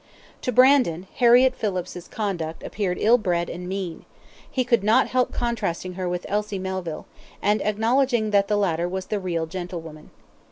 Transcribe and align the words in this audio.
To 0.41 0.51
Brandon, 0.51 1.05
Harriett 1.17 1.53
Phillips's 1.53 2.07
conduct 2.07 2.63
appeared 2.63 2.97
ill 2.99 3.19
bred 3.19 3.51
and 3.51 3.69
mean; 3.69 4.03
he 4.49 4.63
could 4.65 4.83
not 4.83 5.09
help 5.09 5.31
contrasting 5.31 5.93
her 5.93 6.09
with 6.09 6.25
Elsie 6.27 6.57
Melvlle, 6.57 7.05
and 7.39 7.61
acknowledging 7.61 8.31
that 8.31 8.47
the 8.47 8.57
latter 8.57 8.89
was 8.89 9.05
the 9.05 9.19
real 9.19 9.45
gentlewoman. 9.45 10.09